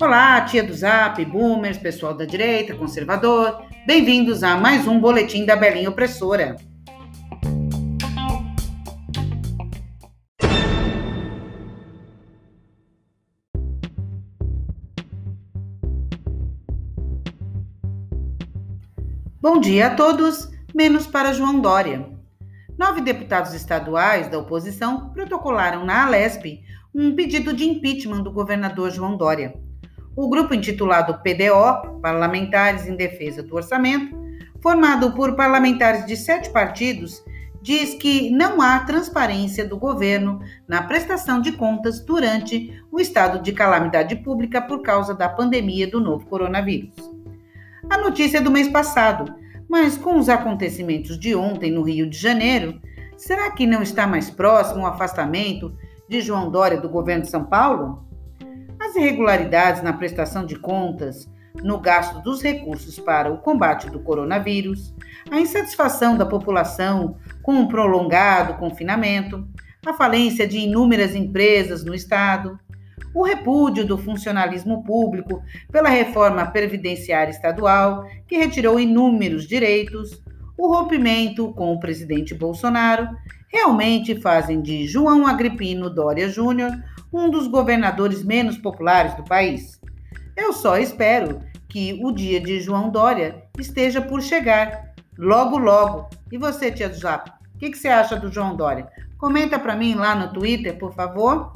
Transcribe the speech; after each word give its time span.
Olá, 0.00 0.40
tia 0.42 0.62
do 0.62 0.72
Zap, 0.72 1.24
boomers, 1.24 1.76
pessoal 1.76 2.14
da 2.14 2.24
direita, 2.24 2.74
conservador. 2.74 3.62
Bem-vindos 3.86 4.42
a 4.42 4.56
mais 4.56 4.86
um 4.86 5.00
boletim 5.00 5.44
da 5.44 5.56
Belinha 5.56 5.90
Opressora. 5.90 6.56
Bom 19.40 19.60
dia 19.60 19.88
a 19.88 19.94
todos, 19.94 20.50
menos 20.74 21.06
para 21.06 21.32
João 21.32 21.60
Dória. 21.60 22.17
Nove 22.78 23.00
deputados 23.00 23.54
estaduais 23.54 24.28
da 24.28 24.38
oposição 24.38 25.10
protocolaram 25.10 25.84
na 25.84 26.06
Alesp 26.06 26.62
um 26.94 27.12
pedido 27.12 27.52
de 27.52 27.64
impeachment 27.64 28.22
do 28.22 28.30
governador 28.30 28.92
João 28.92 29.16
Dória. 29.16 29.52
O 30.14 30.28
grupo 30.28 30.54
intitulado 30.54 31.20
PDO, 31.20 31.98
Parlamentares 32.00 32.86
em 32.86 32.94
Defesa 32.94 33.42
do 33.42 33.56
Orçamento, 33.56 34.16
formado 34.62 35.10
por 35.10 35.34
parlamentares 35.34 36.06
de 36.06 36.16
sete 36.16 36.50
partidos, 36.50 37.20
diz 37.60 37.94
que 37.94 38.30
não 38.30 38.62
há 38.62 38.78
transparência 38.78 39.66
do 39.66 39.76
governo 39.76 40.38
na 40.68 40.80
prestação 40.80 41.40
de 41.40 41.50
contas 41.50 41.98
durante 41.98 42.80
o 42.92 43.00
estado 43.00 43.42
de 43.42 43.50
calamidade 43.50 44.14
pública 44.14 44.62
por 44.62 44.82
causa 44.82 45.12
da 45.12 45.28
pandemia 45.28 45.90
do 45.90 45.98
novo 45.98 46.26
coronavírus. 46.26 46.94
A 47.90 47.98
notícia 47.98 48.38
é 48.38 48.40
do 48.40 48.52
mês 48.52 48.68
passado, 48.68 49.34
mas 49.68 49.98
com 49.98 50.18
os 50.18 50.28
acontecimentos 50.28 51.18
de 51.18 51.34
ontem 51.34 51.70
no 51.70 51.82
Rio 51.82 52.08
de 52.08 52.16
Janeiro, 52.16 52.80
será 53.16 53.50
que 53.50 53.66
não 53.66 53.82
está 53.82 54.06
mais 54.06 54.30
próximo 54.30 54.82
o 54.82 54.86
afastamento 54.86 55.76
de 56.08 56.20
João 56.20 56.50
Dória 56.50 56.80
do 56.80 56.88
governo 56.88 57.22
de 57.22 57.30
São 57.30 57.44
Paulo? 57.44 58.06
As 58.80 58.96
irregularidades 58.96 59.82
na 59.82 59.92
prestação 59.92 60.46
de 60.46 60.56
contas, 60.56 61.28
no 61.62 61.78
gasto 61.78 62.22
dos 62.22 62.40
recursos 62.40 62.98
para 62.98 63.30
o 63.30 63.38
combate 63.38 63.90
do 63.90 64.00
coronavírus, 64.00 64.94
a 65.30 65.40
insatisfação 65.40 66.16
da 66.16 66.24
população 66.24 67.16
com 67.42 67.60
o 67.60 67.68
prolongado 67.68 68.54
confinamento, 68.54 69.46
a 69.84 69.92
falência 69.92 70.46
de 70.46 70.58
inúmeras 70.58 71.14
empresas 71.14 71.84
no 71.84 71.94
Estado, 71.94 72.58
o 73.14 73.22
repúdio 73.22 73.86
do 73.86 73.98
funcionalismo 73.98 74.82
público 74.84 75.42
pela 75.70 75.88
reforma 75.88 76.46
previdenciária 76.46 77.30
estadual, 77.30 78.04
que 78.26 78.36
retirou 78.36 78.78
inúmeros 78.78 79.46
direitos, 79.46 80.22
o 80.56 80.72
rompimento 80.72 81.52
com 81.54 81.72
o 81.72 81.80
presidente 81.80 82.34
Bolsonaro, 82.34 83.08
realmente 83.48 84.20
fazem 84.20 84.60
de 84.60 84.86
João 84.86 85.26
Agripino 85.26 85.88
Dória 85.88 86.28
Júnior 86.28 86.72
um 87.12 87.30
dos 87.30 87.46
governadores 87.46 88.22
menos 88.22 88.58
populares 88.58 89.14
do 89.14 89.24
país. 89.24 89.80
Eu 90.36 90.52
só 90.52 90.76
espero 90.76 91.40
que 91.68 91.98
o 92.02 92.12
dia 92.12 92.40
de 92.40 92.60
João 92.60 92.90
Dória 92.90 93.42
esteja 93.58 94.00
por 94.00 94.22
chegar, 94.22 94.94
logo, 95.16 95.58
logo. 95.58 96.08
E 96.30 96.38
você, 96.38 96.70
tia 96.70 96.88
Zap, 96.92 97.30
o 97.54 97.58
que, 97.58 97.70
que 97.70 97.78
você 97.78 97.88
acha 97.88 98.16
do 98.16 98.30
João 98.30 98.56
Dória? 98.56 98.88
Comenta 99.16 99.58
para 99.58 99.76
mim 99.76 99.94
lá 99.94 100.14
no 100.14 100.32
Twitter, 100.32 100.78
por 100.78 100.94
favor. 100.94 101.52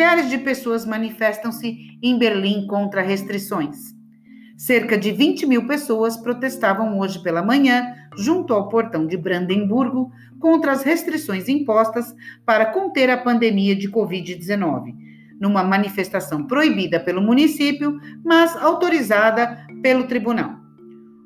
Milhares 0.00 0.30
de 0.30 0.38
pessoas 0.38 0.86
manifestam-se 0.86 1.98
em 2.02 2.18
Berlim 2.18 2.66
contra 2.66 3.02
restrições. 3.02 3.94
Cerca 4.56 4.96
de 4.96 5.12
20 5.12 5.44
mil 5.44 5.66
pessoas 5.66 6.16
protestavam 6.16 6.98
hoje 6.98 7.22
pela 7.22 7.42
manhã, 7.42 7.94
junto 8.16 8.54
ao 8.54 8.70
portão 8.70 9.06
de 9.06 9.18
Brandemburgo, 9.18 10.10
contra 10.38 10.72
as 10.72 10.82
restrições 10.84 11.50
impostas 11.50 12.14
para 12.46 12.64
conter 12.64 13.10
a 13.10 13.18
pandemia 13.18 13.76
de 13.76 13.90
Covid-19, 13.90 14.94
numa 15.38 15.62
manifestação 15.62 16.46
proibida 16.46 16.98
pelo 16.98 17.20
município, 17.20 18.00
mas 18.24 18.56
autorizada 18.56 19.66
pelo 19.82 20.04
tribunal. 20.04 20.56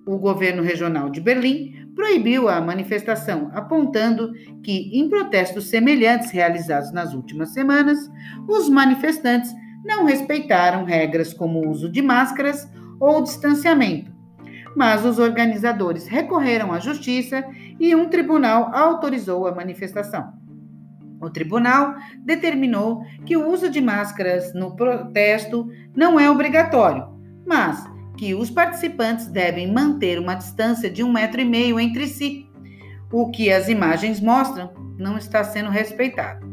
O 0.05 0.19
governo 0.19 0.65
regional 0.65 1.11
de 1.11 1.21
Berlim 1.21 1.84
proibiu 1.95 2.49
a 2.49 2.61
manifestação, 2.61 3.51
apontando 3.55 4.33
que, 4.63 4.91
em 4.99 5.09
protestos 5.09 5.69
semelhantes 5.69 6.31
realizados 6.31 6.93
nas 6.93 7.15
últimas 7.15 7.51
semanas, 7.51 8.11
os 8.49 8.69
manifestantes 8.69 9.55
não 9.85 10.05
respeitaram 10.05 10.85
regras 10.85 11.33
como 11.33 11.61
o 11.61 11.71
uso 11.71 11.89
de 11.89 12.03
máscaras 12.03 12.69
ou 12.99 13.23
distanciamento. 13.23 14.13
Mas 14.75 15.05
os 15.05 15.19
organizadores 15.19 16.07
recorreram 16.07 16.73
à 16.73 16.81
justiça 16.81 17.45
e 17.79 17.95
um 17.95 18.09
tribunal 18.09 18.75
autorizou 18.75 19.47
a 19.47 19.55
manifestação. 19.55 20.33
O 21.21 21.31
tribunal 21.31 21.95
determinou 22.19 23.05
que 23.25 23.37
o 23.37 23.49
uso 23.49 23.71
de 23.71 23.81
máscaras 23.81 24.53
no 24.53 24.75
protesto 24.75 25.69
não 25.95 26.19
é 26.19 26.29
obrigatório, 26.29 27.09
mas 27.47 27.87
que 28.17 28.35
os 28.35 28.51
participantes 28.51 29.27
devem 29.27 29.73
manter 29.73 30.19
uma 30.19 30.35
distância 30.35 30.91
de 30.91 31.03
um 31.03 31.13
metro 31.13 31.41
e 31.41 31.45
meio 31.45 31.79
entre 31.81 32.07
si. 32.07 32.49
O 33.13 33.31
que 33.31 33.51
as 33.51 33.69
imagens 33.69 34.21
mostram 34.21 34.73
não 34.99 35.19
está 35.19 35.43
sendo 35.45 35.71
respeitado. 35.71 36.47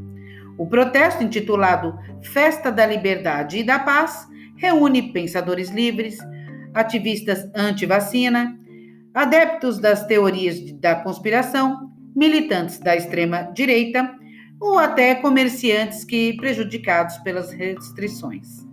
O 0.58 0.68
protesto, 0.68 1.24
intitulado 1.24 1.98
Festa 2.22 2.72
da 2.72 2.86
Liberdade 2.86 3.60
e 3.60 3.64
da 3.64 3.80
Paz, 3.80 4.28
reúne 4.58 5.12
pensadores 5.12 5.70
livres, 5.70 6.18
ativistas 6.74 7.50
anti-vacina, 7.56 8.58
adeptos 9.14 9.80
das 9.80 10.06
teorias 10.06 10.60
da 10.74 10.96
conspiração, 10.96 11.92
militantes 12.16 12.80
da 12.80 12.96
extrema-direita 12.96 14.16
ou 14.60 14.78
até 14.78 15.16
comerciantes 15.16 16.04
que 16.04 16.34
prejudicados 16.38 17.18
pelas 17.20 17.52
restrições. 17.52 18.71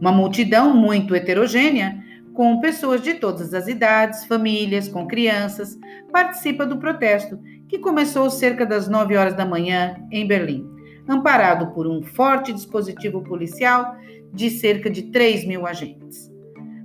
Uma 0.00 0.12
multidão 0.12 0.74
muito 0.74 1.14
heterogênea, 1.14 2.02
com 2.34 2.60
pessoas 2.60 3.00
de 3.00 3.14
todas 3.14 3.54
as 3.54 3.66
idades, 3.66 4.26
famílias, 4.26 4.88
com 4.88 5.06
crianças, 5.06 5.78
participa 6.12 6.66
do 6.66 6.76
protesto, 6.76 7.38
que 7.66 7.78
começou 7.78 8.28
cerca 8.30 8.66
das 8.66 8.88
9 8.88 9.16
horas 9.16 9.34
da 9.34 9.46
manhã 9.46 9.96
em 10.12 10.26
Berlim, 10.26 10.68
amparado 11.08 11.72
por 11.72 11.86
um 11.86 12.02
forte 12.02 12.52
dispositivo 12.52 13.22
policial 13.22 13.96
de 14.32 14.50
cerca 14.50 14.90
de 14.90 15.04
3 15.04 15.46
mil 15.46 15.66
agentes. 15.66 16.30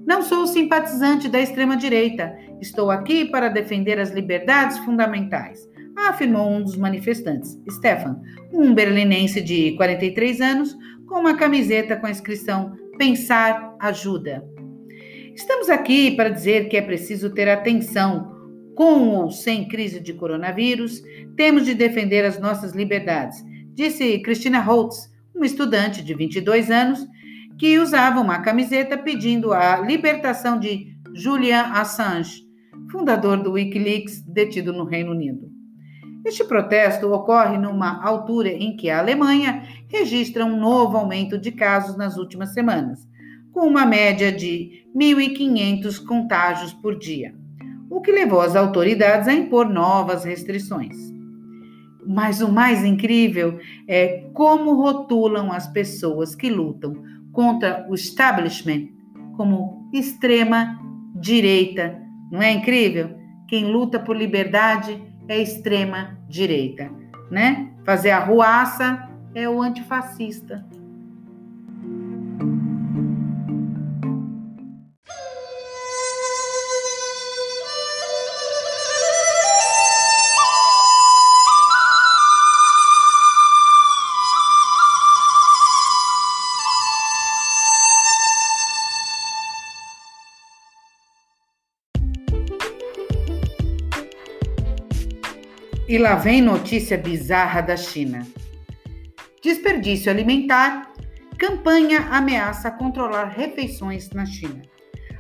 Não 0.06 0.22
sou 0.22 0.48
simpatizante 0.48 1.28
da 1.28 1.40
extrema-direita, 1.40 2.34
estou 2.62 2.90
aqui 2.90 3.26
para 3.26 3.50
defender 3.50 4.00
as 4.00 4.12
liberdades 4.12 4.78
fundamentais, 4.80 5.70
afirmou 5.96 6.50
um 6.50 6.64
dos 6.64 6.78
manifestantes, 6.78 7.60
Stefan, 7.70 8.20
um 8.54 8.74
berlinense 8.74 9.42
de 9.42 9.74
43 9.76 10.42
anos, 10.42 10.78
com 11.06 11.20
uma 11.20 11.36
camiseta 11.36 11.98
com 11.98 12.08
a 12.08 12.12
inscrição 12.12 12.74
Pensar 13.02 13.76
ajuda. 13.80 14.48
Estamos 15.34 15.72
aqui 15.72 16.12
para 16.12 16.30
dizer 16.30 16.70
que 16.70 16.78
é 16.78 16.82
preciso 16.84 17.32
ter 17.32 17.50
atenção. 17.50 18.32
Com 18.76 19.10
ou 19.16 19.32
sem 19.32 19.68
crise 19.68 20.00
de 20.00 20.14
coronavírus, 20.14 21.02
temos 21.36 21.66
de 21.66 21.74
defender 21.74 22.24
as 22.24 22.40
nossas 22.40 22.74
liberdades, 22.74 23.44
disse 23.74 24.20
Christina 24.20 24.60
Holtz, 24.60 25.10
uma 25.34 25.48
estudante 25.48 26.04
de 26.04 26.14
22 26.14 26.70
anos 26.70 27.04
que 27.58 27.80
usava 27.80 28.20
uma 28.20 28.44
camiseta 28.44 28.96
pedindo 28.96 29.52
a 29.52 29.80
libertação 29.80 30.60
de 30.60 30.96
Julian 31.16 31.72
Assange, 31.74 32.44
fundador 32.92 33.42
do 33.42 33.54
Wikileaks, 33.54 34.22
detido 34.28 34.72
no 34.72 34.84
Reino 34.84 35.10
Unido. 35.10 35.50
Este 36.24 36.44
protesto 36.44 37.12
ocorre 37.12 37.58
numa 37.58 38.04
altura 38.04 38.50
em 38.50 38.76
que 38.76 38.90
a 38.90 39.00
Alemanha 39.00 39.64
registra 39.88 40.46
um 40.46 40.60
novo 40.60 40.98
aumento 40.98 41.38
de 41.38 41.52
casos 41.52 41.98
nas 41.98 42.16
últimas 42.16 42.54
semanas, 42.54 43.08
com 43.52 43.62
uma 43.68 43.86
média 43.86 44.32
de 44.32 44.86
1.500 44.96 46.06
contágios 46.06 46.74
por 46.74 46.98
dia, 46.98 47.34
o 47.90 48.02
que 48.02 48.12
levou 48.12 48.40
as 48.40 48.56
autoridades 48.56 49.28
a 49.28 49.34
impor 49.34 49.68
novas 49.68 50.24
restrições. 50.24 50.96
Mas 52.06 52.42
o 52.42 52.52
mais 52.52 52.84
incrível 52.84 53.60
é 53.88 54.30
como 54.34 54.76
rotulam 54.76 55.52
as 55.52 55.68
pessoas 55.68 56.36
que 56.36 56.50
lutam 56.50 56.96
contra 57.32 57.86
o 57.90 57.96
establishment 57.96 58.90
como 59.36 59.90
extrema 59.94 60.80
direita. 61.16 62.00
Não 62.32 62.42
é 62.42 62.52
incrível? 62.52 63.16
Quem 63.48 63.66
luta 63.66 64.00
por 64.00 64.16
liberdade 64.16 65.11
é 65.32 65.42
extrema 65.42 66.18
direita, 66.28 66.90
né? 67.30 67.72
Fazer 67.86 68.12
a 68.12 68.20
ruaça 68.20 69.10
é 69.34 69.50
o 69.50 69.62
antifascista. 69.62 70.66
E 95.92 95.98
lá 95.98 96.16
vem 96.16 96.42
notícia 96.42 96.98
bizarra 96.98 97.60
da 97.60 97.76
China. 97.76 98.26
Desperdício 99.44 100.10
alimentar. 100.10 100.90
Campanha 101.38 102.08
ameaça 102.10 102.72
controlar 102.72 103.26
refeições 103.26 104.10
na 104.12 104.26
China. 104.26 104.62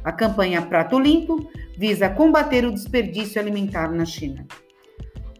A 0.02 0.14
campanha 0.14 0.62
Prato 0.62 0.98
Limpo 0.98 1.52
visa 1.78 2.10
combater 2.10 2.64
o 2.64 2.72
desperdício 2.72 3.42
alimentar 3.42 3.92
na 3.92 4.06
China. 4.06 4.48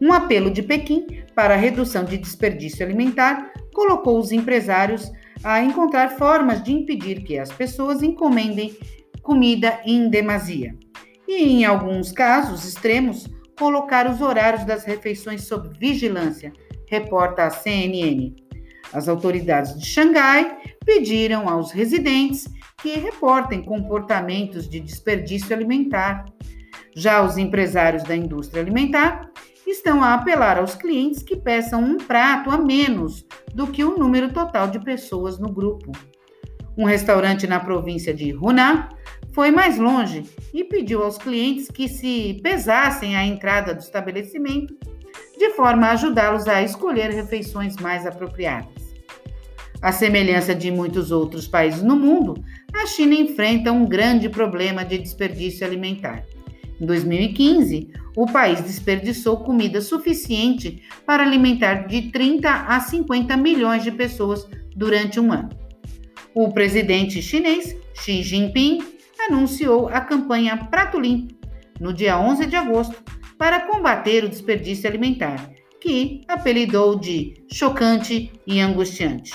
Um 0.02 0.12
apelo 0.12 0.50
de 0.50 0.62
Pequim 0.62 1.06
para 1.34 1.54
a 1.54 1.56
redução 1.56 2.04
de 2.04 2.18
desperdício 2.18 2.84
alimentar 2.84 3.54
colocou 3.72 4.18
os 4.18 4.32
empresários 4.32 5.10
a 5.42 5.62
encontrar 5.62 6.10
formas 6.10 6.62
de 6.62 6.74
impedir 6.74 7.22
que 7.22 7.38
as 7.38 7.50
pessoas 7.50 8.02
encomendem 8.02 8.76
comida 9.22 9.80
em 9.86 10.10
demasia. 10.10 10.76
E, 11.26 11.42
em 11.42 11.64
alguns 11.64 12.12
casos 12.12 12.66
extremos, 12.66 13.30
colocar 13.58 14.10
os 14.10 14.20
horários 14.20 14.64
das 14.64 14.84
refeições 14.84 15.44
sob 15.44 15.70
vigilância, 15.78 16.52
reporta 16.86 17.44
a 17.44 17.50
CNN. 17.50 18.34
As 18.92 19.08
autoridades 19.08 19.78
de 19.78 19.86
Xangai 19.86 20.58
pediram 20.84 21.48
aos 21.48 21.72
residentes 21.72 22.46
que 22.78 22.98
reportem 22.98 23.64
comportamentos 23.64 24.68
de 24.68 24.80
desperdício 24.80 25.54
alimentar. 25.54 26.24
Já 26.94 27.22
os 27.22 27.38
empresários 27.38 28.02
da 28.02 28.14
indústria 28.14 28.60
alimentar 28.60 29.30
estão 29.66 30.02
a 30.02 30.14
apelar 30.14 30.58
aos 30.58 30.74
clientes 30.74 31.22
que 31.22 31.36
peçam 31.36 31.82
um 31.82 31.96
prato 31.96 32.50
a 32.50 32.58
menos 32.58 33.24
do 33.54 33.66
que 33.66 33.84
o 33.84 33.96
número 33.96 34.32
total 34.32 34.68
de 34.68 34.78
pessoas 34.80 35.38
no 35.38 35.50
grupo. 35.50 35.92
Um 36.76 36.84
restaurante 36.84 37.46
na 37.46 37.60
província 37.60 38.12
de 38.12 38.34
Hunan 38.34 38.88
foi 39.32 39.50
mais 39.50 39.78
longe 39.78 40.24
e 40.52 40.62
pediu 40.62 41.02
aos 41.02 41.18
clientes 41.18 41.68
que 41.68 41.88
se 41.88 42.40
pesassem 42.42 43.16
à 43.16 43.24
entrada 43.24 43.74
do 43.74 43.80
estabelecimento, 43.80 44.76
de 45.36 45.50
forma 45.50 45.86
a 45.86 45.92
ajudá-los 45.92 46.46
a 46.46 46.62
escolher 46.62 47.10
refeições 47.10 47.76
mais 47.76 48.06
apropriadas. 48.06 48.82
À 49.80 49.90
semelhança 49.90 50.54
de 50.54 50.70
muitos 50.70 51.10
outros 51.10 51.48
países 51.48 51.82
no 51.82 51.96
mundo, 51.96 52.34
a 52.72 52.86
China 52.86 53.14
enfrenta 53.14 53.72
um 53.72 53.84
grande 53.84 54.28
problema 54.28 54.84
de 54.84 54.98
desperdício 54.98 55.66
alimentar. 55.66 56.24
Em 56.80 56.86
2015, 56.86 57.90
o 58.16 58.26
país 58.26 58.60
desperdiçou 58.60 59.38
comida 59.38 59.80
suficiente 59.80 60.82
para 61.06 61.22
alimentar 61.22 61.86
de 61.86 62.10
30 62.10 62.48
a 62.48 62.78
50 62.80 63.36
milhões 63.36 63.82
de 63.82 63.90
pessoas 63.90 64.46
durante 64.76 65.18
um 65.18 65.32
ano. 65.32 65.48
O 66.34 66.52
presidente 66.52 67.20
chinês 67.20 67.76
Xi 67.94 68.22
Jinping 68.22 69.01
anunciou 69.32 69.88
a 69.88 70.00
campanha 70.00 70.56
Prato 70.56 71.00
Limpo 71.00 71.34
no 71.80 71.92
dia 71.92 72.18
11 72.18 72.46
de 72.46 72.54
agosto 72.54 73.02
para 73.38 73.60
combater 73.60 74.22
o 74.24 74.28
desperdício 74.28 74.88
alimentar, 74.88 75.50
que 75.80 76.20
apelidou 76.28 76.96
de 76.98 77.34
chocante 77.50 78.30
e 78.46 78.60
angustiante. 78.60 79.32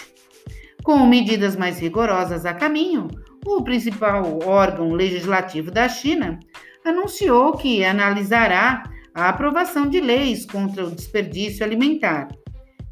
Com 0.83 1.05
medidas 1.05 1.57
mais 1.57 1.79
rigorosas 1.79 2.45
a 2.45 2.53
caminho, 2.53 3.07
o 3.45 3.61
principal 3.63 4.39
órgão 4.45 4.93
legislativo 4.93 5.71
da 5.71 5.89
China 5.89 6.39
anunciou 6.85 7.57
que 7.57 7.83
analisará 7.83 8.83
a 9.13 9.29
aprovação 9.29 9.89
de 9.89 9.99
leis 9.99 10.45
contra 10.45 10.85
o 10.85 10.91
desperdício 10.91 11.65
alimentar. 11.65 12.29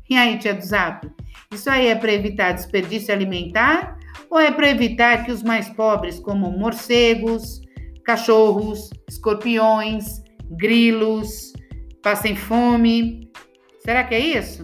E 0.10 0.18
aí, 0.18 0.38
tia 0.38 0.54
do 0.54 0.66
Zap, 0.66 1.08
isso 1.52 1.70
aí 1.70 1.88
é 1.88 1.96
para 1.96 2.12
evitar 2.12 2.52
desperdício 2.52 3.14
alimentar 3.14 3.98
ou 4.30 4.40
é 4.40 4.52
para 4.52 4.70
evitar 4.70 5.26
que 5.26 5.32
os 5.32 5.44
mais 5.44 5.70
pobres, 5.70 6.20
como 6.20 6.52
morcegos, 6.52 7.62
cachorros, 8.04 8.90
escorpiões, 9.08 10.22
grilos, 10.52 11.54
passem 12.02 12.36
fome? 12.36 13.30
Será 13.80 14.04
que 14.04 14.16
é 14.16 14.20
isso? 14.20 14.64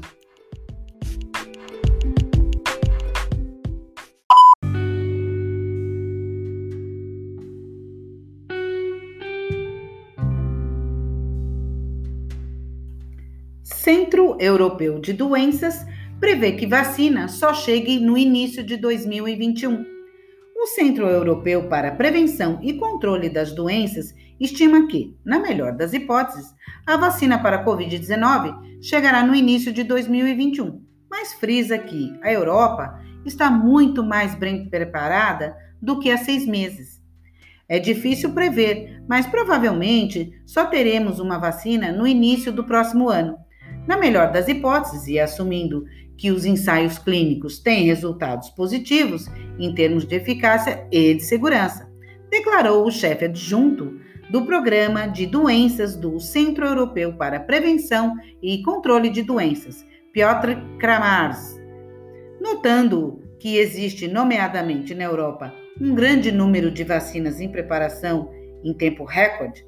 Centro 13.64 14.38
Europeu 14.40 15.00
de 15.00 15.14
Doenças 15.14 15.86
prevê 16.22 16.52
que 16.52 16.68
vacina 16.68 17.28
só 17.28 17.52
chegue 17.52 18.00
no 18.00 18.16
início 18.16 18.64
de 18.64 18.78
2021. 18.78 19.84
O 20.56 20.68
Centro 20.68 21.08
Europeu 21.08 21.68
para 21.68 21.88
a 21.88 21.96
Prevenção 21.96 22.60
e 22.62 22.74
Controle 22.74 23.28
das 23.28 23.52
Doenças 23.52 24.14
estima 24.40 24.86
que, 24.86 25.18
na 25.26 25.40
melhor 25.40 25.76
das 25.76 25.94
hipóteses, 25.94 26.54
a 26.86 26.96
vacina 26.96 27.42
para 27.42 27.58
a 27.58 27.66
Covid-19 27.66 28.80
chegará 28.84 29.24
no 29.24 29.34
início 29.34 29.74
de 29.74 29.84
2021, 29.84 30.86
mas 31.10 31.34
frisa 31.34 31.80
que 31.80 32.14
a 32.22 32.32
Europa 32.32 33.02
está 33.26 33.50
muito 33.50 34.04
mais 34.04 34.36
bem 34.36 34.70
preparada 34.70 35.58
do 35.82 36.00
que 36.00 36.12
há 36.12 36.18
seis 36.18 36.46
meses. 36.46 37.02
É 37.68 37.80
difícil 37.80 38.32
prever, 38.32 39.02
mas 39.10 39.26
provavelmente 39.26 40.40
só 40.46 40.66
teremos 40.66 41.20
uma 41.20 41.40
vacina 41.40 41.92
no 41.92 42.06
início 42.06 42.52
do 42.52 42.64
próximo 42.64 43.10
ano. 43.10 43.40
Na 43.88 43.98
melhor 43.98 44.32
das 44.32 44.48
hipóteses, 44.48 45.08
e 45.08 45.20
assumindo 45.20 45.84
que 46.22 46.30
os 46.30 46.46
ensaios 46.46 47.00
clínicos 47.00 47.58
têm 47.58 47.86
resultados 47.86 48.52
positivos 48.52 49.26
em 49.58 49.74
termos 49.74 50.06
de 50.06 50.18
eficácia 50.18 50.88
e 50.92 51.16
de 51.16 51.24
segurança, 51.24 51.92
declarou 52.30 52.86
o 52.86 52.92
chefe 52.92 53.26
adjunto 53.26 54.00
do 54.30 54.46
Programa 54.46 55.08
de 55.08 55.26
Doenças 55.26 55.96
do 55.96 56.20
Centro 56.20 56.64
Europeu 56.64 57.14
para 57.14 57.40
Prevenção 57.40 58.14
e 58.40 58.62
Controle 58.62 59.10
de 59.10 59.24
Doenças, 59.24 59.84
Piotr 60.14 60.52
Kramars, 60.78 61.60
notando 62.40 63.24
que 63.40 63.58
existe, 63.58 64.08
nomeadamente 64.08 64.94
na 64.94 65.06
Europa, 65.06 65.52
um 65.82 65.96
grande 65.96 66.32
número 66.32 66.70
de 66.70 66.84
vacinas 66.84 67.42
em 67.42 67.50
preparação 67.50 68.30
em 68.64 68.76
tempo 68.76 69.06
recorde, 69.06 69.66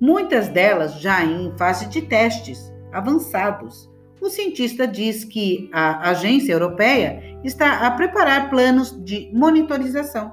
muitas 0.00 0.46
delas 0.46 1.00
já 1.00 1.24
em 1.24 1.52
fase 1.58 1.88
de 1.88 2.02
testes 2.02 2.72
avançados 2.92 3.90
o 4.20 4.28
cientista 4.28 4.86
diz 4.86 5.24
que 5.24 5.68
a 5.72 6.10
agência 6.10 6.52
europeia 6.52 7.38
está 7.44 7.86
a 7.86 7.90
preparar 7.90 8.50
planos 8.50 8.96
de 9.04 9.30
monitorização 9.32 10.32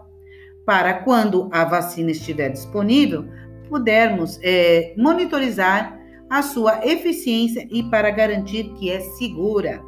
para 0.66 0.96
quando 1.04 1.48
a 1.52 1.64
vacina 1.64 2.12
estiver 2.12 2.50
disponível, 2.50 3.26
pudermos 3.70 4.40
é, 4.42 4.94
monitorizar 4.98 6.00
a 6.30 6.42
sua 6.42 6.86
eficiência 6.86 7.68
e 7.70 7.84
para 7.84 8.10
garantir 8.10 8.74
que 8.74 8.90
é 8.90 9.00
segura. 9.00 9.82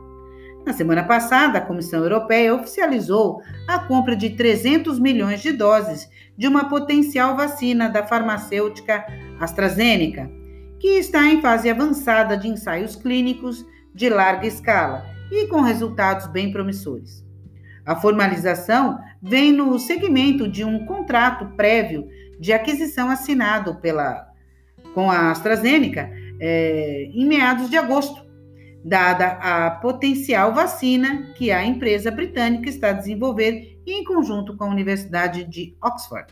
Na 0.66 0.74
semana 0.74 1.04
passada, 1.04 1.58
a 1.58 1.66
Comissão 1.66 2.04
Europeia 2.04 2.54
oficializou 2.54 3.42
a 3.68 3.80
compra 3.80 4.16
de 4.16 4.32
300 4.32 5.00
milhões 5.00 5.42
de 5.42 5.52
doses 5.52 6.10
de 6.38 6.48
uma 6.48 6.70
potencial 6.70 7.36
vacina 7.36 7.90
da 7.90 8.06
farmacêutica 8.06 9.06
AstraZeneca, 9.40 10.30
que 10.80 10.90
está 10.90 11.26
em 11.26 11.42
fase 11.42 11.70
avançada 11.70 12.38
de 12.38 12.48
ensaios 12.48 12.96
clínicos 12.96 13.66
de 13.98 14.10
larga 14.10 14.46
escala 14.46 15.04
e 15.32 15.48
com 15.48 15.60
resultados 15.62 16.28
bem 16.28 16.52
promissores. 16.52 17.26
A 17.84 17.96
formalização 17.96 19.00
vem 19.20 19.52
no 19.52 19.80
segmento 19.80 20.48
de 20.48 20.64
um 20.64 20.86
contrato 20.86 21.48
prévio 21.58 22.08
de 22.40 22.54
aquisição 22.54 23.10
assinado 23.10 23.74
pela, 23.78 24.28
com 24.94 25.10
a 25.10 25.32
AstraZeneca 25.32 26.12
é, 26.40 27.10
em 27.12 27.26
meados 27.26 27.72
de 27.72 27.78
agosto, 27.78 28.24
dada 28.86 29.30
a 29.42 29.72
potencial 29.72 30.54
vacina 30.54 31.34
que 31.36 31.50
a 31.52 31.66
empresa 31.66 32.12
britânica 32.12 32.70
está 32.70 32.90
a 32.90 32.94
desenvolver 32.94 33.80
em 33.88 34.04
conjunto 34.04 34.56
com 34.56 34.66
a 34.66 34.70
Universidade 34.70 35.44
de 35.44 35.76
Oxford. 35.82 36.28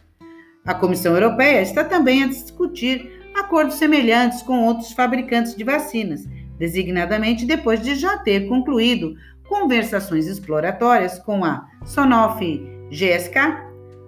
A 0.64 0.76
Comissão 0.76 1.14
Europeia 1.14 1.64
está 1.64 1.84
também 1.84 2.24
a 2.24 2.28
discutir 2.28 3.32
acordos 3.36 3.76
semelhantes 3.76 4.44
com 4.44 4.66
outros 4.66 4.92
fabricantes 4.92 5.56
de 5.56 5.64
vacinas, 5.64 6.28
designadamente 6.58 7.46
depois 7.46 7.82
de 7.82 7.96
já 7.96 8.18
ter 8.18 8.48
concluído 8.48 9.16
conversações 9.48 10.28
exploratórias 10.28 11.20
com 11.20 11.44
a 11.44 11.68
Sanofi 11.84 12.66
GSK, 12.90 13.40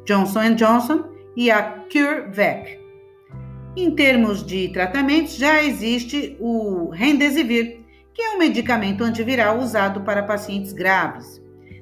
Johnson 0.06 0.56
Johnson 0.56 1.06
e 1.36 1.52
a 1.52 1.62
CureVac. 1.92 2.80
Em 3.76 3.92
termos 3.92 4.44
de 4.44 4.70
tratamentos, 4.70 5.38
já 5.38 5.62
existe 5.62 6.36
o 6.40 6.90
Remdesivir, 6.90 7.82
que 8.14 8.22
é 8.22 8.32
um 8.32 8.40
medicamento 8.40 9.04
antiviral 9.04 9.60
usado 9.60 10.02
para 10.02 10.24
pacientes 10.24 10.74
graves. 10.74 11.40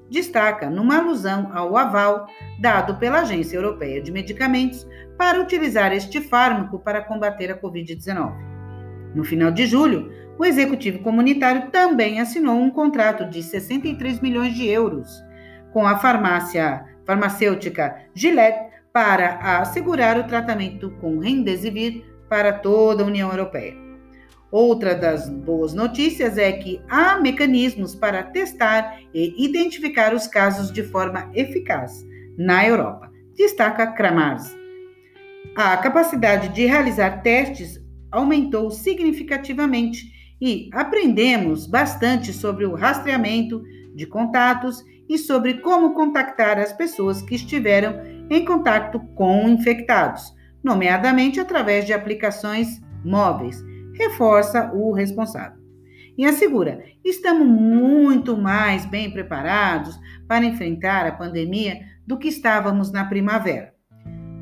Destaca 0.09 0.69
numa 0.69 0.97
alusão 0.97 1.51
ao 1.53 1.77
aval 1.77 2.27
dado 2.59 2.95
pela 2.97 3.21
Agência 3.21 3.55
Europeia 3.55 4.01
de 4.01 4.11
Medicamentos 4.11 4.85
para 5.17 5.39
utilizar 5.39 5.93
este 5.93 6.19
fármaco 6.19 6.79
para 6.79 7.01
combater 7.01 7.49
a 7.49 7.57
Covid-19. 7.57 8.33
No 9.15 9.23
final 9.23 9.49
de 9.49 9.65
julho, 9.65 10.11
o 10.37 10.45
executivo 10.45 10.99
comunitário 10.99 11.69
também 11.71 12.19
assinou 12.19 12.57
um 12.57 12.69
contrato 12.69 13.25
de 13.29 13.41
63 13.41 14.19
milhões 14.19 14.53
de 14.53 14.67
euros 14.67 15.23
com 15.71 15.85
a 15.85 15.97
farmácia 15.97 16.85
farmacêutica 17.05 17.95
Gillette 18.13 18.75
para 18.91 19.59
assegurar 19.59 20.17
o 20.17 20.23
tratamento 20.23 20.91
com 21.01 21.19
Remdesivir 21.19 22.03
para 22.29 22.53
toda 22.53 23.03
a 23.03 23.05
União 23.05 23.29
Europeia. 23.29 23.75
Outra 24.51 24.95
das 24.95 25.29
boas 25.29 25.73
notícias 25.73 26.37
é 26.37 26.51
que 26.53 26.81
há 26.89 27.19
mecanismos 27.19 27.93
para 27.93 28.23
testar 28.23 28.99
e 29.13 29.35
identificar 29.43 30.13
os 30.13 30.27
casos 30.27 30.71
de 30.71 30.81
forma 30.83 31.29
eficaz 31.33 32.05
na 32.37 32.65
Europa, 32.65 33.11
destaca 33.35 33.87
Kramars. 33.87 34.55
A 35.55 35.75
capacidade 35.77 36.49
de 36.49 36.65
realizar 36.65 37.21
testes 37.21 37.83
aumentou 38.11 38.71
significativamente 38.71 40.14
e 40.41 40.69
aprendemos 40.73 41.65
bastante 41.65 42.33
sobre 42.33 42.65
o 42.65 42.75
rastreamento 42.75 43.63
de 43.95 44.05
contatos 44.05 44.83
e 45.07 45.17
sobre 45.17 45.55
como 45.55 45.93
contactar 45.93 46.57
as 46.59 46.73
pessoas 46.73 47.21
que 47.21 47.35
estiveram 47.35 48.01
em 48.29 48.43
contato 48.43 48.99
com 49.15 49.47
infectados, 49.47 50.33
nomeadamente 50.63 51.39
através 51.39 51.85
de 51.85 51.93
aplicações 51.93 52.81
móveis, 53.03 53.63
reforça 53.93 54.71
o 54.73 54.91
responsável. 54.91 55.63
E 56.17 56.25
assegura: 56.25 56.83
estamos 57.03 57.47
muito 57.47 58.37
mais 58.37 58.85
bem 58.85 59.11
preparados 59.11 59.99
para 60.27 60.45
enfrentar 60.45 61.05
a 61.05 61.11
pandemia 61.11 61.81
do 62.05 62.17
que 62.17 62.27
estávamos 62.27 62.91
na 62.91 63.05
primavera. 63.05 63.73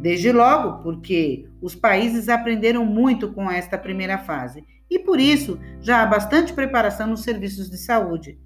Desde 0.02 0.32
logo, 0.32 0.84
porque 0.84 1.48
os 1.62 1.76
países 1.76 2.28
aprenderam 2.30 2.86
muito 2.86 3.32
com 3.32 3.50
esta 3.50 3.78
primeira 3.78 4.18
fase 4.18 4.64
e 4.94 5.00
por 5.00 5.20
isso 5.20 5.60
já 5.82 6.04
há 6.04 6.06
bastante 6.06 6.54
preparação 6.54 7.08
nos 7.08 7.24
serviços 7.24 7.68
de 7.68 7.78
saúde. 7.78 8.38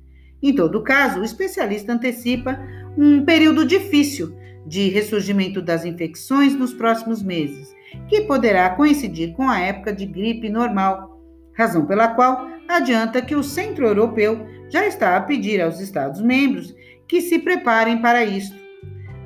Em 0.42 0.56
todo 0.56 0.82
caso, 0.82 1.20
o 1.20 1.26
especialista 1.26 1.92
antecipa 1.92 2.58
um 2.98 3.26
período 3.26 3.66
difícil 3.66 4.34
de 4.66 4.88
ressurgimento 4.88 5.62
das 5.62 5.84
infecções 5.84 6.56
nos 6.56 6.74
próximos 6.74 7.22
meses, 7.22 7.76
que 8.08 8.22
poderá 8.22 8.70
coincidir 8.70 9.34
com 9.34 9.50
a 9.50 9.60
época 9.60 9.92
de 9.92 10.06
gripe 10.06 10.50
normal, 10.50 11.22
razão 11.54 11.86
pela 11.86 12.10
qual 12.10 12.48
adianta 12.68 13.22
que 13.22 13.36
o 13.36 13.44
Centro 13.44 13.86
Europeu 13.86 14.48
já 14.70 14.88
está 14.88 15.18
a 15.18 15.22
pedir 15.22 15.62
aos 15.62 15.82
Estados-membros 15.82 16.74
que 17.08 17.22
se 17.22 17.40
preparem 17.40 18.02
para 18.02 18.24
isto. 18.24 18.56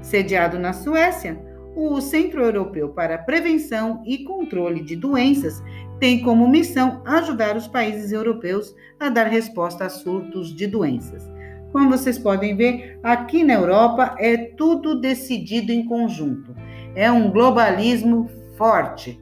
Sediado 0.01 0.57
na 0.57 0.73
Suécia, 0.73 1.39
o 1.75 2.01
Centro 2.01 2.41
Europeu 2.41 2.89
para 2.89 3.17
Prevenção 3.17 4.01
e 4.05 4.19
Controle 4.23 4.81
de 4.81 4.95
Doenças 4.95 5.61
tem 5.99 6.21
como 6.21 6.47
missão 6.47 7.01
ajudar 7.05 7.55
os 7.55 7.67
países 7.67 8.11
europeus 8.11 8.75
a 8.99 9.09
dar 9.09 9.27
resposta 9.27 9.85
a 9.85 9.89
surtos 9.89 10.53
de 10.55 10.67
doenças. 10.67 11.29
Como 11.71 11.89
vocês 11.89 12.19
podem 12.19 12.55
ver, 12.55 12.99
aqui 13.01 13.43
na 13.43 13.53
Europa 13.53 14.15
é 14.19 14.35
tudo 14.35 14.99
decidido 14.99 15.71
em 15.71 15.85
conjunto. 15.85 16.53
É 16.95 17.09
um 17.09 17.31
globalismo 17.31 18.29
forte. 18.57 19.19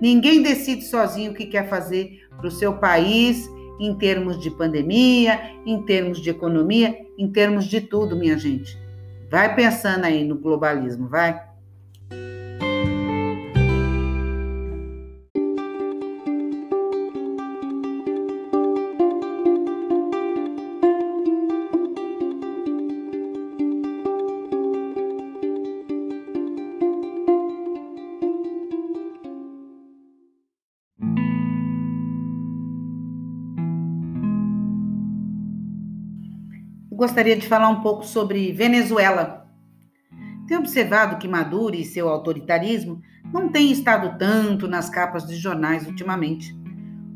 Ninguém 0.00 0.42
decide 0.42 0.82
sozinho 0.82 1.30
o 1.30 1.34
que 1.34 1.46
quer 1.46 1.68
fazer 1.68 2.20
para 2.36 2.48
o 2.48 2.50
seu 2.50 2.74
país 2.78 3.48
em 3.78 3.94
termos 3.94 4.40
de 4.40 4.50
pandemia, 4.50 5.40
em 5.64 5.82
termos 5.82 6.20
de 6.20 6.30
economia, 6.30 6.96
em 7.16 7.30
termos 7.30 7.66
de 7.66 7.80
tudo, 7.80 8.16
minha 8.16 8.36
gente. 8.36 8.76
Vai 9.30 9.54
pensando 9.54 10.04
aí 10.04 10.24
no 10.24 10.36
globalismo, 10.36 11.08
vai. 11.08 11.53
Gostaria 37.04 37.36
de 37.36 37.46
falar 37.46 37.68
um 37.68 37.82
pouco 37.82 38.06
sobre 38.06 38.50
Venezuela. 38.52 39.46
Tenho 40.48 40.60
observado 40.60 41.18
que 41.18 41.28
Maduro 41.28 41.76
e 41.76 41.84
seu 41.84 42.08
autoritarismo 42.08 43.02
não 43.30 43.50
têm 43.50 43.70
estado 43.70 44.16
tanto 44.18 44.66
nas 44.66 44.88
capas 44.88 45.26
de 45.26 45.36
jornais 45.36 45.86
ultimamente, 45.86 46.56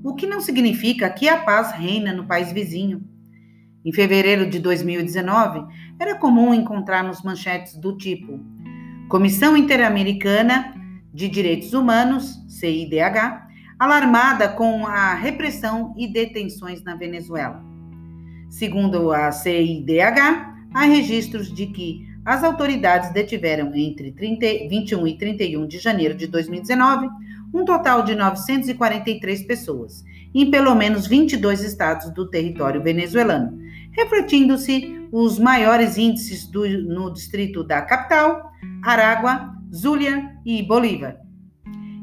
o 0.05 0.15
que 0.15 0.27
não 0.27 0.43
significa 0.43 1.09
que 1.09 1.27
a 1.27 1.39
paz 1.39 1.73
reina 1.73 2.13
no 2.13 2.27
país 2.27 2.53
vizinho. 2.53 3.03
Em 3.83 3.91
fevereiro 3.91 4.51
de 4.51 4.59
2019, 4.59 5.65
era 5.99 6.19
comum 6.19 6.53
encontrarmos 6.53 7.23
manchetes 7.23 7.75
do 7.75 7.97
tipo: 7.97 8.39
Comissão 9.09 9.57
Interamericana 9.57 10.75
de 11.15 11.29
Direitos 11.29 11.73
Humanos, 11.73 12.45
CIDH, 12.47 13.49
alarmada 13.79 14.51
com 14.51 14.87
a 14.87 15.15
repressão 15.15 15.95
e 15.97 16.07
detenções 16.07 16.83
na 16.85 16.95
Venezuela. 16.95 17.68
Segundo 18.49 19.13
a 19.13 19.31
CIDH, 19.31 20.69
há 20.75 20.85
registros 20.85 21.53
de 21.53 21.67
que 21.67 22.07
as 22.25 22.45
autoridades 22.45 23.13
detiveram 23.13 23.75
entre 23.75 24.13
30, 24.13 24.69
21 24.69 25.07
e 25.07 25.19
31 25.19 25.67
de 25.67 25.79
janeiro 25.79 26.15
de 26.15 26.27
2019 26.27 27.09
um 27.53 27.65
total 27.65 28.03
de 28.03 28.15
943 28.15 29.43
pessoas, 29.45 30.05
em 30.35 30.51
pelo 30.51 30.75
menos 30.75 31.07
22 31.07 31.63
estados 31.63 32.11
do 32.11 32.29
território 32.29 32.83
venezuelano, 32.83 33.59
refletindo-se 33.93 35.09
os 35.11 35.39
maiores 35.39 35.97
índices 35.97 36.47
do, 36.47 36.69
no 36.69 37.13
distrito 37.13 37.65
da 37.65 37.81
capital, 37.81 38.53
Aragua, 38.83 39.55
Zulia 39.75 40.31
e 40.45 40.63
Bolívar. 40.63 41.17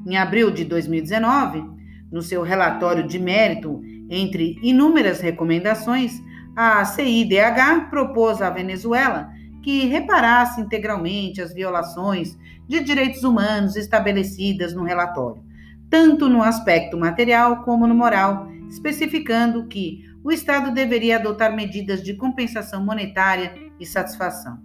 Em 0.08 0.18
abril 0.18 0.50
de 0.52 0.66
2019, 0.66 1.64
no 2.12 2.22
seu 2.22 2.42
relatório 2.42 3.08
de 3.08 3.20
mérito, 3.20 3.82
entre 4.10 4.60
inúmeras 4.62 5.20
recomendações, 5.20 6.22
a 6.56 6.86
CIDH 6.86 7.90
propôs 7.90 8.42
à 8.42 8.50
Venezuela 8.50 9.30
que 9.62 9.86
reparasse 9.88 10.62
integralmente 10.62 11.42
as 11.42 11.54
violações 11.54 12.38
de 12.68 12.82
direitos 12.82 13.24
humanos 13.24 13.76
estabelecidas 13.76 14.74
no 14.74 14.84
relatório, 14.84 15.44
tanto 15.90 16.30
no 16.30 16.42
aspecto 16.42 16.98
material 16.98 17.64
como 17.64 17.88
no 17.88 17.96
moral, 17.96 18.48
especificando 18.70 19.68
que 19.68 20.06
o 20.24 20.32
Estado 20.32 20.72
deveria 20.72 21.18
adotar 21.18 21.56
medidas 21.56 22.02
de 22.02 22.14
compensação 22.14 22.84
monetária 22.84 23.54
e 23.80 23.86
satisfação. 23.86 24.60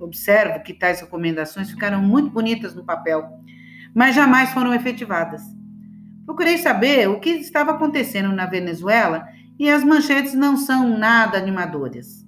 Observo 0.00 0.62
que 0.62 0.72
tais 0.72 1.00
recomendações 1.00 1.70
ficaram 1.70 2.00
muito 2.00 2.30
bonitas 2.30 2.74
no 2.74 2.84
papel, 2.84 3.28
mas 3.94 4.14
jamais 4.14 4.50
foram 4.50 4.72
efetivadas. 4.72 5.42
Procurei 6.24 6.58
saber 6.58 7.08
o 7.08 7.18
que 7.18 7.30
estava 7.30 7.72
acontecendo 7.72 8.32
na 8.32 8.46
Venezuela 8.46 9.26
e 9.58 9.68
as 9.68 9.82
manchetes 9.82 10.34
não 10.34 10.56
são 10.56 10.96
nada 10.96 11.36
animadoras. 11.36 12.24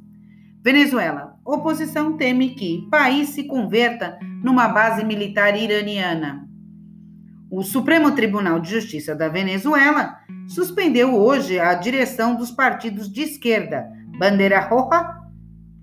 Venezuela. 0.63 1.39
Oposição 1.45 2.17
teme 2.17 2.51
que 2.51 2.87
país 2.91 3.31
se 3.31 3.45
converta 3.45 4.19
numa 4.43 4.69
base 4.69 5.05
militar 5.05 5.57
iraniana. 5.57 6.47
O 7.51 7.63
Supremo 7.63 8.13
Tribunal 8.13 8.61
de 8.61 8.71
Justiça 8.71 9.15
da 9.15 9.29
Venezuela 9.29 10.19
suspendeu 10.47 11.15
hoje 11.15 11.59
a 11.59 11.75
direção 11.75 12.37
dos 12.37 12.51
partidos 12.51 13.11
de 13.11 13.23
esquerda, 13.23 13.91
Bandeira 14.19 14.61
Roja, 14.61 15.19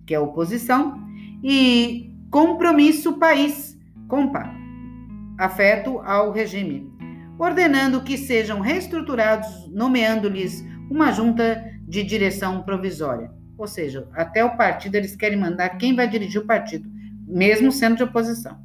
que 0.06 0.14
é 0.14 0.20
oposição, 0.20 0.98
e 1.44 2.14
Compromisso 2.30 3.14
País, 3.14 3.78
COMPA, 4.08 4.50
afeto 5.38 6.00
ao 6.00 6.32
regime, 6.32 6.90
ordenando 7.38 8.02
que 8.02 8.18
sejam 8.18 8.60
reestruturados, 8.60 9.70
nomeando-lhes 9.72 10.64
uma 10.90 11.12
junta 11.12 11.64
de 11.88 12.04
direção 12.04 12.62
provisória. 12.64 13.32
Ou 13.58 13.68
seja, 13.68 14.08
até 14.14 14.44
o 14.44 14.56
partido 14.56 14.96
eles 14.96 15.16
querem 15.16 15.38
mandar 15.38 15.70
quem 15.78 15.96
vai 15.96 16.08
dirigir 16.08 16.42
o 16.42 16.46
partido, 16.46 16.90
mesmo 17.28 17.72
sendo 17.72 17.98
de 17.98 18.04
oposição. 18.04 18.58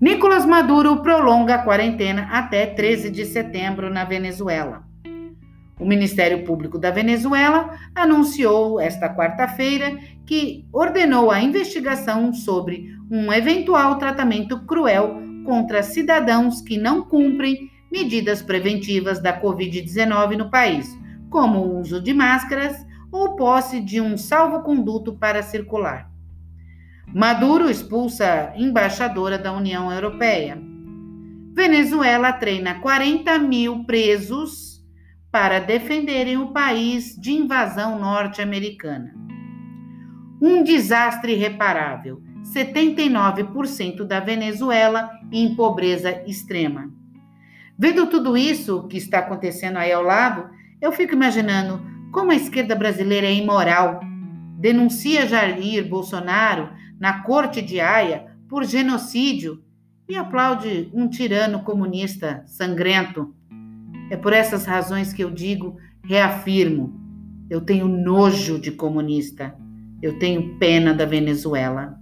Nicolás 0.00 0.44
Maduro 0.44 1.02
prolonga 1.02 1.54
a 1.54 1.62
quarentena 1.62 2.28
até 2.30 2.66
13 2.66 3.10
de 3.10 3.24
setembro 3.24 3.88
na 3.90 4.04
Venezuela. 4.04 4.84
O 5.78 5.84
Ministério 5.84 6.44
Público 6.44 6.78
da 6.78 6.90
Venezuela 6.90 7.76
anunciou 7.94 8.78
esta 8.80 9.12
quarta-feira 9.12 9.98
que 10.24 10.64
ordenou 10.72 11.30
a 11.30 11.40
investigação 11.42 12.32
sobre 12.32 12.94
um 13.10 13.32
eventual 13.32 13.98
tratamento 13.98 14.60
cruel 14.66 15.20
contra 15.44 15.82
cidadãos 15.82 16.60
que 16.60 16.78
não 16.78 17.02
cumprem 17.02 17.70
medidas 17.90 18.40
preventivas 18.40 19.20
da 19.20 19.40
Covid-19 19.40 20.36
no 20.36 20.50
país, 20.50 20.96
como 21.34 21.58
o 21.58 21.80
uso 21.80 22.00
de 22.00 22.14
máscaras 22.14 22.86
ou 23.10 23.34
posse 23.34 23.80
de 23.80 24.00
um 24.00 24.16
salvo-conduto 24.16 25.14
para 25.14 25.42
circular. 25.42 26.08
Maduro 27.12 27.68
expulsa 27.68 28.52
embaixadora 28.54 29.36
da 29.36 29.52
União 29.52 29.90
Europeia. 29.90 30.56
Venezuela 31.52 32.32
treina 32.32 32.76
40 32.76 33.36
mil 33.40 33.84
presos 33.84 34.80
para 35.28 35.58
defenderem 35.58 36.36
o 36.36 36.52
país 36.52 37.16
de 37.16 37.32
invasão 37.32 37.98
norte-americana. 37.98 39.12
Um 40.40 40.62
desastre 40.62 41.32
irreparável. 41.32 42.22
79% 42.44 44.04
da 44.04 44.20
Venezuela 44.20 45.10
em 45.32 45.56
pobreza 45.56 46.22
extrema. 46.28 46.92
Vendo 47.76 48.06
tudo 48.06 48.36
isso 48.36 48.86
que 48.86 48.98
está 48.98 49.18
acontecendo 49.18 49.78
aí 49.78 49.90
ao 49.90 50.02
lado, 50.02 50.53
Eu 50.84 50.92
fico 50.92 51.14
imaginando 51.14 51.80
como 52.12 52.30
a 52.30 52.34
esquerda 52.34 52.74
brasileira 52.74 53.26
é 53.26 53.32
imoral. 53.32 54.00
Denuncia 54.58 55.26
Jair 55.26 55.88
Bolsonaro 55.88 56.68
na 57.00 57.22
corte 57.22 57.62
de 57.62 57.80
Haia 57.80 58.26
por 58.50 58.64
genocídio 58.66 59.64
e 60.06 60.14
aplaude 60.14 60.90
um 60.92 61.08
tirano 61.08 61.62
comunista 61.62 62.42
sangrento. 62.44 63.34
É 64.10 64.16
por 64.18 64.34
essas 64.34 64.66
razões 64.66 65.10
que 65.10 65.24
eu 65.24 65.30
digo, 65.30 65.78
reafirmo, 66.04 67.00
eu 67.48 67.62
tenho 67.62 67.88
nojo 67.88 68.58
de 68.58 68.70
comunista. 68.70 69.56
Eu 70.02 70.18
tenho 70.18 70.58
pena 70.58 70.92
da 70.92 71.06
Venezuela. 71.06 71.98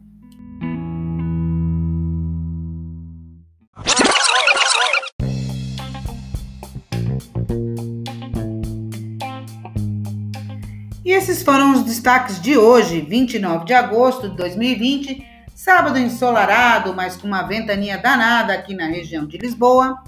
Esses 11.23 11.45
foram 11.45 11.73
os 11.73 11.85
destaques 11.85 12.41
de 12.41 12.59
hoje, 12.59 13.01
29 13.01 13.65
de 13.65 13.73
agosto 13.73 14.29
de 14.29 14.37
2020, 14.37 15.25
sábado 15.55 15.97
ensolarado, 15.97 16.93
mas 16.95 17.17
com 17.17 17.29
uma 17.29 17.45
ventania 17.45 17.97
danada 17.97 18.53
aqui 18.53 18.75
na 18.75 18.87
região 18.87 19.25
de 19.25 19.39
Lisboa. 19.39 20.03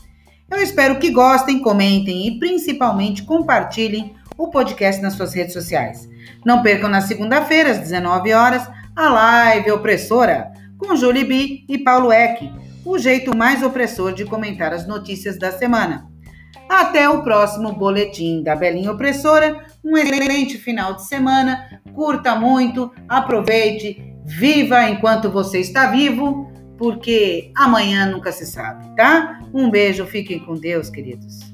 Eu 0.50 0.60
espero 0.60 0.98
que 0.98 1.12
gostem, 1.12 1.62
comentem 1.62 2.26
e 2.26 2.36
principalmente 2.40 3.22
compartilhem 3.22 4.16
o 4.36 4.48
podcast 4.48 5.00
nas 5.00 5.14
suas 5.14 5.32
redes 5.32 5.52
sociais. 5.52 6.08
Não 6.44 6.64
percam 6.64 6.90
na 6.90 7.00
segunda-feira, 7.00 7.70
às 7.70 7.78
19 7.78 8.32
horas, 8.32 8.68
a 8.96 9.08
live 9.08 9.70
opressora 9.70 10.50
com 10.76 10.96
Julie 10.96 11.24
B 11.24 11.64
e 11.68 11.78
Paulo 11.78 12.12
Eck, 12.12 12.52
o 12.84 12.98
jeito 12.98 13.36
mais 13.36 13.62
opressor 13.62 14.12
de 14.12 14.24
comentar 14.24 14.72
as 14.72 14.84
notícias 14.84 15.38
da 15.38 15.52
semana. 15.52 16.12
Até 16.68 17.08
o 17.08 17.22
próximo 17.22 17.72
boletim 17.72 18.42
da 18.42 18.56
Belinha 18.56 18.92
Opressora. 18.92 19.64
Um 19.84 19.96
excelente 19.96 20.58
final 20.58 20.94
de 20.94 21.06
semana. 21.06 21.80
Curta 21.94 22.34
muito, 22.34 22.90
aproveite, 23.08 24.02
viva 24.24 24.88
enquanto 24.88 25.30
você 25.30 25.60
está 25.60 25.90
vivo, 25.90 26.50
porque 26.76 27.52
amanhã 27.54 28.06
nunca 28.06 28.32
se 28.32 28.46
sabe, 28.46 28.94
tá? 28.96 29.40
Um 29.52 29.70
beijo, 29.70 30.04
fiquem 30.06 30.40
com 30.40 30.54
Deus, 30.54 30.90
queridos. 30.90 31.53